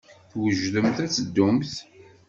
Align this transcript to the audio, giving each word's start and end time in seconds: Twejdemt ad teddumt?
Twejdemt 0.31 0.97
ad 1.05 1.09
teddumt? 1.11 1.73